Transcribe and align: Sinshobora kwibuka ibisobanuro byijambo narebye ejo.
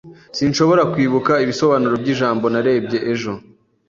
Sinshobora 0.37 0.81
kwibuka 0.93 1.33
ibisobanuro 1.43 1.95
byijambo 2.01 2.45
narebye 2.53 2.97
ejo. 3.11 3.31